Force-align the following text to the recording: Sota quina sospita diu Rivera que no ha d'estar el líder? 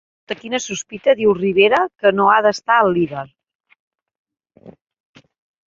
Sota 0.27 0.35
quina 0.37 0.59
sospita 0.63 1.13
diu 1.19 1.33
Rivera 1.39 1.83
que 2.05 2.13
no 2.21 2.27
ha 2.31 2.39
d'estar 2.47 2.79
el 2.87 2.91
líder? 2.97 3.29